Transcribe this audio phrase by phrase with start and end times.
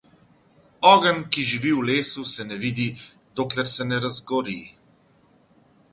[0.91, 2.89] Ogenj, ki živi v lesu, se ne vidi,
[3.41, 4.61] dokler se ne razgori.